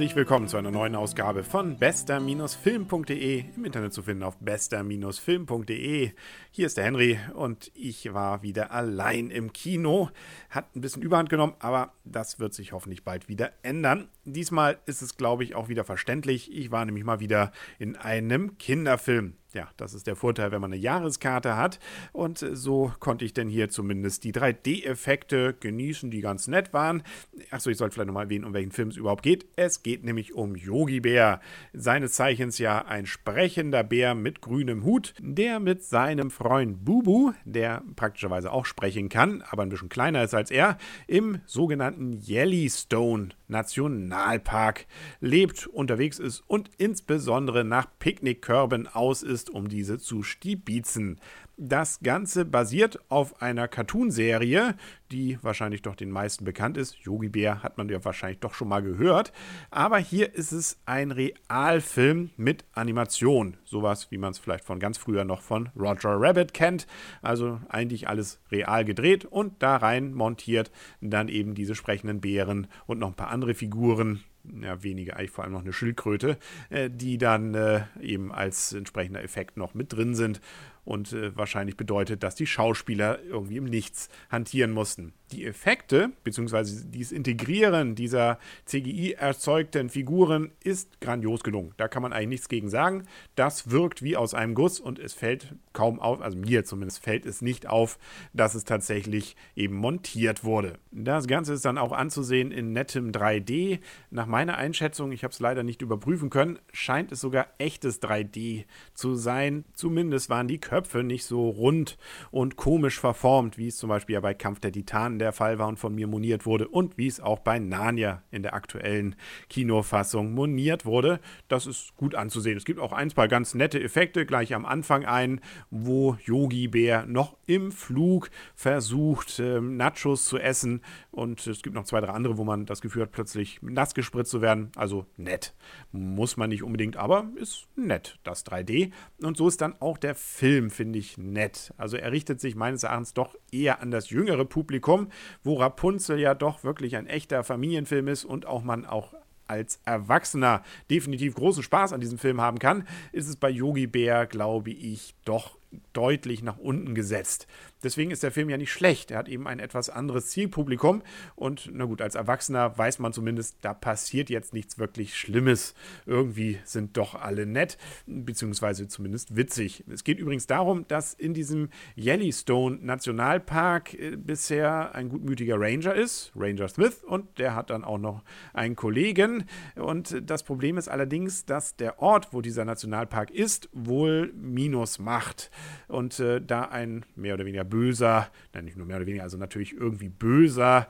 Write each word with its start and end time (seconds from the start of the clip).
Herzlich 0.00 0.16
willkommen 0.16 0.48
zu 0.48 0.56
einer 0.56 0.70
neuen 0.70 0.96
Ausgabe 0.96 1.44
von 1.44 1.76
bester-film.de, 1.76 3.44
im 3.54 3.64
Internet 3.66 3.92
zu 3.92 4.00
finden 4.00 4.22
auf 4.22 4.38
bester-film.de. 4.38 6.12
Hier 6.50 6.66
ist 6.66 6.78
der 6.78 6.84
Henry 6.84 7.20
und 7.34 7.70
ich 7.74 8.14
war 8.14 8.42
wieder 8.42 8.70
allein 8.70 9.28
im 9.28 9.52
Kino. 9.52 10.08
Hat 10.48 10.74
ein 10.74 10.80
bisschen 10.80 11.02
Überhand 11.02 11.28
genommen, 11.28 11.52
aber 11.58 11.92
das 12.04 12.40
wird 12.40 12.54
sich 12.54 12.72
hoffentlich 12.72 13.04
bald 13.04 13.28
wieder 13.28 13.52
ändern. 13.60 14.08
Diesmal 14.24 14.78
ist 14.86 15.02
es, 15.02 15.18
glaube 15.18 15.44
ich, 15.44 15.54
auch 15.54 15.68
wieder 15.68 15.84
verständlich. 15.84 16.50
Ich 16.50 16.70
war 16.70 16.82
nämlich 16.86 17.04
mal 17.04 17.20
wieder 17.20 17.52
in 17.78 17.94
einem 17.94 18.56
Kinderfilm. 18.56 19.34
Ja, 19.52 19.68
das 19.76 19.94
ist 19.94 20.06
der 20.06 20.14
Vorteil, 20.14 20.52
wenn 20.52 20.60
man 20.60 20.72
eine 20.72 20.80
Jahreskarte 20.80 21.56
hat. 21.56 21.80
Und 22.12 22.38
so 22.38 22.92
konnte 23.00 23.24
ich 23.24 23.34
denn 23.34 23.48
hier 23.48 23.68
zumindest 23.68 24.22
die 24.22 24.32
3D-Effekte 24.32 25.54
genießen, 25.58 26.10
die 26.10 26.20
ganz 26.20 26.46
nett 26.46 26.72
waren. 26.72 27.02
Achso, 27.50 27.68
ich 27.68 27.76
sollte 27.76 27.94
vielleicht 27.94 28.06
nochmal 28.06 28.26
erwähnen, 28.26 28.44
um 28.44 28.54
welchen 28.54 28.70
Film 28.70 28.90
es 28.90 28.96
überhaupt 28.96 29.24
geht. 29.24 29.46
Es 29.56 29.82
geht 29.82 30.04
nämlich 30.04 30.34
um 30.34 30.54
Yogi 30.54 31.00
Bär. 31.00 31.40
Seines 31.72 32.12
Zeichens 32.12 32.58
ja 32.58 32.84
ein 32.84 33.06
sprechender 33.06 33.82
Bär 33.82 34.14
mit 34.14 34.40
grünem 34.40 34.84
Hut, 34.84 35.14
der 35.18 35.58
mit 35.58 35.82
seinem 35.82 36.30
Freund 36.30 36.84
Bubu, 36.84 37.32
der 37.44 37.82
praktischerweise 37.96 38.52
auch 38.52 38.66
sprechen 38.66 39.08
kann, 39.08 39.42
aber 39.50 39.64
ein 39.64 39.68
bisschen 39.68 39.88
kleiner 39.88 40.22
ist 40.22 40.34
als 40.34 40.52
er, 40.52 40.78
im 41.08 41.40
sogenannten 41.46 42.22
Yellowstone 42.24 43.30
Nationalpark 43.50 44.86
lebt, 45.20 45.66
unterwegs 45.66 46.18
ist 46.18 46.42
und 46.46 46.70
insbesondere 46.78 47.64
nach 47.64 47.86
Picknickkörben 47.98 48.86
aus 48.86 49.22
ist 49.22 49.50
um 49.50 49.68
diese 49.68 49.98
zu 49.98 50.22
stibitzen. 50.22 51.20
Das 51.62 52.00
Ganze 52.00 52.46
basiert 52.46 52.98
auf 53.10 53.42
einer 53.42 53.68
Cartoonserie, 53.68 54.76
die 55.12 55.38
wahrscheinlich 55.42 55.82
doch 55.82 55.94
den 55.94 56.10
meisten 56.10 56.46
bekannt 56.46 56.78
ist. 56.78 56.96
Yogi 57.00 57.28
Bär 57.28 57.62
hat 57.62 57.76
man 57.76 57.90
ja 57.90 58.02
wahrscheinlich 58.02 58.40
doch 58.40 58.54
schon 58.54 58.68
mal 58.68 58.80
gehört. 58.80 59.30
Aber 59.70 59.98
hier 59.98 60.34
ist 60.34 60.52
es 60.52 60.78
ein 60.86 61.10
Realfilm 61.10 62.30
mit 62.38 62.64
Animation. 62.72 63.58
Sowas, 63.66 64.10
wie 64.10 64.16
man 64.16 64.30
es 64.30 64.38
vielleicht 64.38 64.64
von 64.64 64.80
ganz 64.80 64.96
früher 64.96 65.24
noch 65.24 65.42
von 65.42 65.68
Roger 65.78 66.18
Rabbit 66.18 66.54
kennt. 66.54 66.86
Also 67.20 67.60
eigentlich 67.68 68.08
alles 68.08 68.40
real 68.50 68.86
gedreht 68.86 69.26
und 69.26 69.62
da 69.62 69.76
rein 69.76 70.14
montiert 70.14 70.70
dann 71.02 71.28
eben 71.28 71.54
diese 71.54 71.74
sprechenden 71.74 72.22
Bären 72.22 72.68
und 72.86 73.00
noch 73.00 73.08
ein 73.08 73.16
paar 73.16 73.28
andere 73.28 73.52
Figuren 73.52 74.24
ja, 74.62 74.82
weniger, 74.82 75.18
eigentlich 75.18 75.30
vor 75.32 75.44
allem 75.44 75.52
noch 75.52 75.60
eine 75.60 75.74
Schildkröte, 75.74 76.38
äh, 76.70 76.88
die 76.88 77.18
dann 77.18 77.54
äh, 77.54 77.82
eben 78.00 78.32
als 78.32 78.72
entsprechender 78.72 79.22
Effekt 79.22 79.58
noch 79.58 79.74
mit 79.74 79.92
drin 79.92 80.14
sind 80.14 80.40
und 80.84 81.12
äh, 81.12 81.36
wahrscheinlich 81.36 81.76
bedeutet, 81.76 82.22
dass 82.22 82.34
die 82.34 82.46
Schauspieler 82.46 83.22
irgendwie 83.22 83.56
im 83.56 83.64
Nichts 83.64 84.08
hantieren 84.30 84.72
mussten. 84.72 85.12
Die 85.32 85.46
Effekte 85.46 86.10
bzw. 86.24 86.64
dieses 86.86 87.12
Integrieren 87.12 87.94
dieser 87.94 88.38
CGI 88.64 89.12
erzeugten 89.12 89.88
Figuren 89.88 90.50
ist 90.64 91.00
grandios 91.00 91.44
gelungen. 91.44 91.72
Da 91.76 91.86
kann 91.86 92.02
man 92.02 92.12
eigentlich 92.12 92.30
nichts 92.30 92.48
gegen 92.48 92.68
sagen. 92.68 93.04
Das 93.36 93.70
wirkt 93.70 94.02
wie 94.02 94.16
aus 94.16 94.34
einem 94.34 94.54
Guss 94.54 94.80
und 94.80 94.98
es 94.98 95.14
fällt 95.14 95.54
kaum 95.72 96.00
auf, 96.00 96.20
also 96.20 96.36
mir 96.36 96.64
zumindest 96.64 97.02
fällt 97.02 97.26
es 97.26 97.42
nicht 97.42 97.68
auf, 97.68 97.98
dass 98.32 98.54
es 98.54 98.64
tatsächlich 98.64 99.36
eben 99.54 99.76
montiert 99.76 100.42
wurde. 100.42 100.78
Das 100.90 101.26
Ganze 101.28 101.52
ist 101.52 101.64
dann 101.64 101.78
auch 101.78 101.92
anzusehen 101.92 102.50
in 102.50 102.72
nettem 102.72 103.12
3D. 103.12 103.78
Nach 104.10 104.26
meiner 104.26 104.56
Einschätzung, 104.56 105.12
ich 105.12 105.22
habe 105.22 105.32
es 105.32 105.40
leider 105.40 105.62
nicht 105.62 105.82
überprüfen 105.82 106.30
können, 106.30 106.58
scheint 106.72 107.12
es 107.12 107.20
sogar 107.20 107.46
echtes 107.58 108.02
3D 108.02 108.64
zu 108.94 109.14
sein. 109.14 109.64
Zumindest 109.74 110.28
waren 110.28 110.48
die 110.48 110.58
Köpfe 110.70 111.02
nicht 111.02 111.24
so 111.24 111.48
rund 111.48 111.98
und 112.30 112.54
komisch 112.54 113.00
verformt, 113.00 113.58
wie 113.58 113.66
es 113.66 113.76
zum 113.76 113.88
Beispiel 113.88 114.14
ja 114.14 114.20
bei 114.20 114.34
Kampf 114.34 114.60
der 114.60 114.70
Titanen 114.70 115.18
der 115.18 115.32
Fall 115.32 115.58
war 115.58 115.66
und 115.66 115.80
von 115.80 115.92
mir 115.92 116.06
moniert 116.06 116.46
wurde 116.46 116.68
und 116.68 116.96
wie 116.96 117.08
es 117.08 117.18
auch 117.18 117.40
bei 117.40 117.58
Narnia 117.58 118.22
in 118.30 118.44
der 118.44 118.54
aktuellen 118.54 119.16
Kinofassung 119.48 120.32
moniert 120.32 120.86
wurde. 120.86 121.18
Das 121.48 121.66
ist 121.66 121.96
gut 121.96 122.14
anzusehen. 122.14 122.56
Es 122.56 122.64
gibt 122.64 122.78
auch 122.78 122.92
ein, 122.92 123.10
zwei 123.10 123.26
ganz 123.26 123.52
nette 123.54 123.82
Effekte 123.82 124.24
gleich 124.26 124.54
am 124.54 124.64
Anfang 124.64 125.04
ein, 125.04 125.40
wo 125.70 126.16
Yogi 126.24 126.68
Bär 126.68 127.04
noch 127.04 127.36
im 127.46 127.72
Flug 127.72 128.30
versucht, 128.54 129.40
äh, 129.40 129.60
Nachos 129.60 130.26
zu 130.26 130.38
essen 130.38 130.82
und 131.10 131.44
es 131.48 131.62
gibt 131.62 131.74
noch 131.74 131.84
zwei, 131.84 132.00
drei 132.00 132.12
andere, 132.12 132.38
wo 132.38 132.44
man 132.44 132.64
das 132.64 132.80
Gefühl 132.80 133.02
hat, 133.02 133.10
plötzlich 133.10 133.58
nass 133.60 133.92
gespritzt 133.92 134.30
zu 134.30 134.40
werden. 134.40 134.70
Also 134.76 135.06
nett. 135.16 135.52
Muss 135.90 136.36
man 136.36 136.50
nicht 136.50 136.62
unbedingt, 136.62 136.96
aber 136.96 137.28
ist 137.34 137.66
nett, 137.74 138.20
das 138.22 138.46
3D. 138.46 138.92
Und 139.20 139.36
so 139.36 139.48
ist 139.48 139.60
dann 139.60 139.74
auch 139.80 139.98
der 139.98 140.14
Film 140.14 140.59
Film 140.60 140.70
finde 140.70 140.98
ich 140.98 141.16
nett. 141.16 141.72
Also 141.78 141.96
er 141.96 142.12
richtet 142.12 142.38
sich 142.38 142.54
meines 142.54 142.82
Erachtens 142.82 143.14
doch 143.14 143.34
eher 143.50 143.80
an 143.80 143.90
das 143.90 144.10
jüngere 144.10 144.44
Publikum, 144.44 145.08
wo 145.42 145.54
Rapunzel 145.54 146.18
ja 146.18 146.34
doch 146.34 146.64
wirklich 146.64 146.96
ein 146.96 147.06
echter 147.06 147.44
Familienfilm 147.44 148.08
ist 148.08 148.26
und 148.26 148.44
auch 148.44 148.62
man 148.62 148.84
auch 148.84 149.14
als 149.46 149.80
Erwachsener 149.86 150.62
definitiv 150.90 151.34
großen 151.34 151.62
Spaß 151.62 151.94
an 151.94 152.00
diesem 152.00 152.18
Film 152.18 152.42
haben 152.42 152.58
kann, 152.58 152.86
ist 153.12 153.26
es 153.28 153.36
bei 153.36 153.48
Yogi 153.48 153.86
Bär, 153.86 154.26
glaube 154.26 154.70
ich, 154.70 155.14
doch 155.24 155.56
deutlich 155.92 156.42
nach 156.42 156.58
unten 156.58 156.94
gesetzt. 156.94 157.46
Deswegen 157.82 158.10
ist 158.10 158.22
der 158.22 158.30
Film 158.30 158.50
ja 158.50 158.58
nicht 158.58 158.72
schlecht. 158.72 159.10
Er 159.10 159.18
hat 159.18 159.28
eben 159.28 159.46
ein 159.46 159.58
etwas 159.58 159.88
anderes 159.88 160.26
Zielpublikum 160.28 161.02
und 161.34 161.70
na 161.72 161.86
gut, 161.86 162.02
als 162.02 162.14
Erwachsener 162.14 162.76
weiß 162.76 162.98
man 162.98 163.12
zumindest, 163.12 163.56
da 163.62 163.72
passiert 163.72 164.28
jetzt 164.28 164.52
nichts 164.52 164.78
wirklich 164.78 165.16
Schlimmes. 165.16 165.74
Irgendwie 166.04 166.58
sind 166.64 166.96
doch 166.96 167.14
alle 167.14 167.46
nett, 167.46 167.78
beziehungsweise 168.06 168.88
zumindest 168.88 169.34
witzig. 169.34 169.84
Es 169.90 170.04
geht 170.04 170.18
übrigens 170.18 170.46
darum, 170.46 170.86
dass 170.88 171.14
in 171.14 171.32
diesem 171.32 171.70
Yellowstone 171.96 172.78
Nationalpark 172.82 173.94
äh, 173.94 174.16
bisher 174.16 174.94
ein 174.94 175.08
gutmütiger 175.08 175.58
Ranger 175.58 175.94
ist, 175.94 176.32
Ranger 176.36 176.68
Smith, 176.68 177.02
und 177.02 177.38
der 177.38 177.54
hat 177.54 177.70
dann 177.70 177.84
auch 177.84 177.98
noch 177.98 178.22
einen 178.52 178.76
Kollegen. 178.76 179.44
Und 179.76 180.22
das 180.28 180.42
Problem 180.42 180.76
ist 180.76 180.88
allerdings, 180.88 181.46
dass 181.46 181.76
der 181.76 182.00
Ort, 182.00 182.28
wo 182.32 182.42
dieser 182.42 182.64
Nationalpark 182.64 183.30
ist, 183.30 183.68
wohl 183.72 184.32
Minus 184.34 184.98
macht 184.98 185.50
und 185.90 186.18
äh, 186.20 186.40
da 186.40 186.62
ein 186.62 187.04
mehr 187.16 187.34
oder 187.34 187.44
weniger 187.44 187.64
böser, 187.64 188.28
nein, 188.54 188.64
nicht 188.64 188.76
nur 188.76 188.86
mehr 188.86 188.96
oder 188.96 189.06
weniger, 189.06 189.24
also 189.24 189.36
natürlich 189.36 189.74
irgendwie 189.74 190.08
böser 190.08 190.88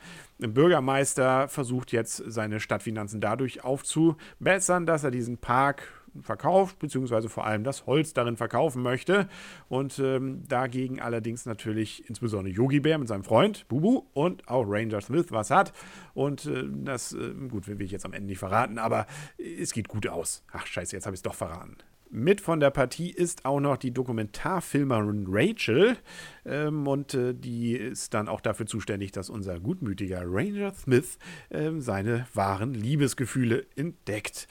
Bürgermeister 0.48 1.48
versucht 1.48 1.92
jetzt 1.92 2.22
seine 2.26 2.60
Stadtfinanzen 2.60 3.20
dadurch 3.20 3.64
aufzubessern, 3.64 4.86
dass 4.86 5.04
er 5.04 5.10
diesen 5.10 5.38
Park 5.38 5.82
verkauft, 6.22 6.78
beziehungsweise 6.78 7.28
vor 7.28 7.46
allem 7.46 7.62
das 7.62 7.86
Holz 7.86 8.12
darin 8.12 8.36
verkaufen 8.36 8.82
möchte. 8.82 9.28
Und 9.68 9.98
ähm, 9.98 10.42
dagegen 10.48 11.00
allerdings 11.00 11.46
natürlich 11.46 12.08
insbesondere 12.08 12.52
Yogi 12.52 12.80
Bär 12.80 12.98
mit 12.98 13.08
seinem 13.08 13.22
Freund 13.22 13.68
Bubu 13.68 14.02
und 14.12 14.48
auch 14.48 14.64
Ranger 14.66 15.00
Smith 15.00 15.26
was 15.30 15.50
hat. 15.50 15.72
Und 16.14 16.46
äh, 16.46 16.64
das, 16.84 17.12
äh, 17.12 17.32
gut, 17.48 17.68
will 17.68 17.80
ich 17.82 17.92
jetzt 17.92 18.06
am 18.06 18.12
Ende 18.12 18.28
nicht 18.28 18.38
verraten, 18.38 18.78
aber 18.78 19.06
es 19.38 19.72
geht 19.72 19.88
gut 19.88 20.08
aus. 20.08 20.44
Ach, 20.52 20.66
scheiße, 20.66 20.96
jetzt 20.96 21.06
habe 21.06 21.14
ich 21.14 21.18
es 21.18 21.22
doch 21.22 21.34
verraten. 21.34 21.76
Mit 22.12 22.40
von 22.40 22.58
der 22.58 22.70
Partie 22.70 23.10
ist 23.10 23.44
auch 23.44 23.60
noch 23.60 23.76
die 23.76 23.92
Dokumentarfilmerin 23.92 25.26
Rachel. 25.28 25.96
Ähm, 26.44 26.88
und 26.88 27.14
äh, 27.14 27.34
die 27.34 27.74
ist 27.74 28.14
dann 28.14 28.28
auch 28.28 28.40
dafür 28.40 28.66
zuständig, 28.66 29.12
dass 29.12 29.30
unser 29.30 29.60
gutmütiger 29.60 30.22
Ranger 30.24 30.74
Smith 30.74 31.18
äh, 31.50 31.70
seine 31.78 32.26
wahren 32.34 32.74
Liebesgefühle 32.74 33.64
entdeckt. 33.76 34.48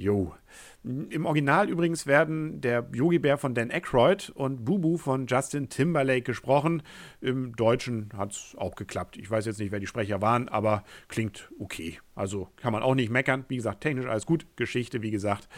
Jo. 0.00 0.34
Im 0.82 1.26
Original 1.26 1.68
übrigens 1.68 2.06
werden 2.06 2.62
der 2.62 2.88
Yogi-Bär 2.94 3.36
von 3.36 3.54
Dan 3.54 3.70
Aykroyd 3.70 4.30
und 4.30 4.64
Bubu 4.64 4.96
von 4.96 5.26
Justin 5.26 5.68
Timberlake 5.68 6.22
gesprochen. 6.22 6.82
Im 7.20 7.54
Deutschen 7.54 8.08
hat 8.16 8.32
es 8.32 8.54
auch 8.56 8.76
geklappt. 8.76 9.18
Ich 9.18 9.30
weiß 9.30 9.44
jetzt 9.44 9.60
nicht, 9.60 9.72
wer 9.72 9.80
die 9.80 9.86
Sprecher 9.86 10.22
waren, 10.22 10.48
aber 10.48 10.84
klingt 11.08 11.52
okay. 11.58 11.98
Also 12.14 12.48
kann 12.56 12.72
man 12.72 12.82
auch 12.82 12.94
nicht 12.94 13.10
meckern. 13.10 13.44
Wie 13.48 13.56
gesagt, 13.56 13.82
technisch 13.82 14.06
alles 14.06 14.24
gut. 14.24 14.46
Geschichte, 14.56 15.02
wie 15.02 15.10
gesagt, 15.10 15.48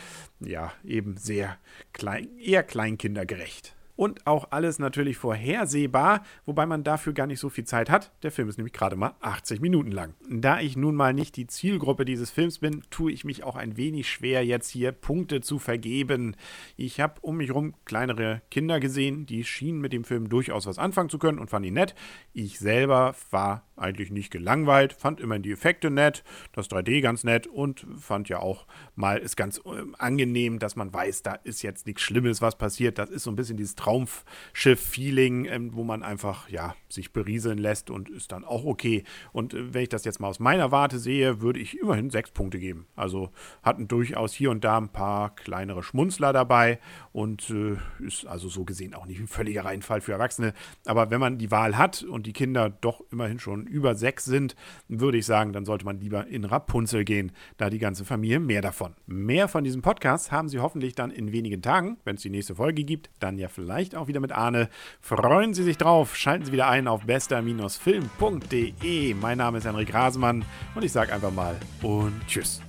ja, 0.40 0.72
eben 0.84 1.16
sehr 1.16 1.56
klein, 1.92 2.28
eher 2.38 2.64
kleinkindergerecht 2.64 3.76
und 3.96 4.26
auch 4.26 4.48
alles 4.50 4.78
natürlich 4.78 5.16
vorhersehbar, 5.16 6.22
wobei 6.46 6.66
man 6.66 6.84
dafür 6.84 7.12
gar 7.12 7.26
nicht 7.26 7.40
so 7.40 7.48
viel 7.48 7.64
Zeit 7.64 7.90
hat. 7.90 8.12
Der 8.22 8.32
Film 8.32 8.48
ist 8.48 8.56
nämlich 8.56 8.72
gerade 8.72 8.96
mal 8.96 9.14
80 9.20 9.60
Minuten 9.60 9.90
lang. 9.90 10.14
Da 10.28 10.60
ich 10.60 10.76
nun 10.76 10.94
mal 10.94 11.12
nicht 11.12 11.36
die 11.36 11.46
Zielgruppe 11.46 12.04
dieses 12.04 12.30
Films 12.30 12.58
bin, 12.58 12.82
tue 12.90 13.12
ich 13.12 13.24
mich 13.24 13.44
auch 13.44 13.56
ein 13.56 13.76
wenig 13.76 14.10
schwer, 14.10 14.44
jetzt 14.44 14.68
hier 14.68 14.92
Punkte 14.92 15.40
zu 15.40 15.58
vergeben. 15.58 16.36
Ich 16.76 17.00
habe 17.00 17.20
um 17.20 17.36
mich 17.36 17.48
herum 17.48 17.74
kleinere 17.84 18.42
Kinder 18.50 18.80
gesehen, 18.80 19.26
die 19.26 19.44
schienen 19.44 19.80
mit 19.80 19.92
dem 19.92 20.04
Film 20.04 20.28
durchaus 20.28 20.66
was 20.66 20.78
anfangen 20.78 21.10
zu 21.10 21.18
können 21.18 21.38
und 21.38 21.50
fand 21.50 21.66
ihn 21.66 21.74
nett. 21.74 21.94
Ich 22.32 22.58
selber 22.58 23.14
war 23.30 23.64
eigentlich 23.76 24.10
nicht 24.10 24.30
gelangweilt, 24.30 24.92
fand 24.92 25.20
immerhin 25.20 25.42
die 25.42 25.52
Effekte 25.52 25.90
nett, 25.90 26.24
das 26.52 26.70
3D 26.70 27.00
ganz 27.00 27.24
nett 27.24 27.46
und 27.46 27.86
fand 27.98 28.28
ja 28.28 28.38
auch 28.40 28.66
mal 28.94 29.18
ist 29.18 29.36
ganz 29.36 29.58
äh, 29.58 29.82
angenehm, 29.98 30.58
dass 30.58 30.76
man 30.76 30.92
weiß, 30.92 31.22
da 31.22 31.34
ist 31.34 31.62
jetzt 31.62 31.86
nichts 31.86 32.02
Schlimmes, 32.02 32.42
was 32.42 32.56
passiert. 32.56 32.98
Das 32.98 33.10
ist 33.10 33.24
so 33.24 33.30
ein 33.30 33.36
bisschen 33.36 33.56
dieses 33.56 33.74
Traumschiff-Feeling, 33.76 35.46
ähm, 35.46 35.74
wo 35.74 35.84
man 35.84 36.02
einfach, 36.02 36.48
ja, 36.48 36.74
sich 36.88 37.12
berieseln 37.12 37.58
lässt 37.58 37.90
und 37.90 38.10
ist 38.10 38.32
dann 38.32 38.44
auch 38.44 38.64
okay. 38.64 39.04
Und 39.32 39.54
äh, 39.54 39.74
wenn 39.74 39.82
ich 39.82 39.88
das 39.88 40.04
jetzt 40.04 40.20
mal 40.20 40.28
aus 40.28 40.40
meiner 40.40 40.70
Warte 40.70 40.98
sehe, 40.98 41.40
würde 41.40 41.60
ich 41.60 41.78
immerhin 41.78 42.10
sechs 42.10 42.30
Punkte 42.30 42.58
geben. 42.58 42.86
Also 42.96 43.30
hatten 43.62 43.88
durchaus 43.88 44.32
hier 44.32 44.50
und 44.50 44.64
da 44.64 44.76
ein 44.78 44.90
paar 44.90 45.34
kleinere 45.34 45.82
Schmunzler 45.82 46.32
dabei 46.32 46.78
und 47.12 47.50
äh, 47.50 47.76
ist 48.04 48.26
also 48.26 48.48
so 48.48 48.64
gesehen 48.64 48.94
auch 48.94 49.06
nicht 49.06 49.20
ein 49.20 49.28
völliger 49.28 49.64
Reinfall 49.64 50.00
für 50.00 50.12
Erwachsene. 50.12 50.52
Aber 50.86 51.10
wenn 51.10 51.20
man 51.20 51.38
die 51.38 51.50
Wahl 51.50 51.78
hat 51.78 52.02
und 52.02 52.26
die 52.26 52.32
Kinder 52.32 52.70
doch 52.70 53.02
immerhin 53.10 53.38
schon 53.62 53.72
über 53.72 53.94
sechs 53.94 54.24
sind, 54.24 54.56
würde 54.88 55.18
ich 55.18 55.26
sagen, 55.26 55.52
dann 55.52 55.66
sollte 55.66 55.84
man 55.84 56.00
lieber 56.00 56.26
in 56.26 56.44
Rapunzel 56.44 57.04
gehen, 57.04 57.30
da 57.56 57.70
die 57.70 57.78
ganze 57.78 58.04
Familie 58.04 58.40
mehr 58.40 58.60
davon. 58.62 58.94
Mehr 59.06 59.46
von 59.48 59.62
diesem 59.64 59.82
Podcast 59.82 60.32
haben 60.32 60.48
Sie 60.48 60.60
hoffentlich 60.60 60.94
dann 60.94 61.10
in 61.10 61.32
wenigen 61.32 61.60
Tagen, 61.62 61.96
wenn 62.04 62.16
es 62.16 62.22
die 62.22 62.30
nächste 62.30 62.54
Folge 62.54 62.84
gibt, 62.84 63.10
dann 63.20 63.36
ja 63.38 63.48
vielleicht 63.48 63.94
auch 63.94 64.08
wieder 64.08 64.20
mit 64.20 64.32
Arne. 64.32 64.68
Freuen 65.00 65.54
Sie 65.54 65.62
sich 65.62 65.78
drauf, 65.78 66.14
schalten 66.16 66.44
Sie 66.44 66.52
wieder 66.52 66.68
ein 66.68 66.86
auf 66.88 67.06
bester-film.de. 67.06 69.14
Mein 69.14 69.38
Name 69.38 69.56
ist 69.58 69.64
Henrik 69.64 69.94
Rasemann 69.94 70.44
und 70.74 70.84
ich 70.84 70.90
sage 70.92 71.12
einfach 71.12 71.32
mal 71.32 71.56
und 71.82 72.12
tschüss. 72.26 72.60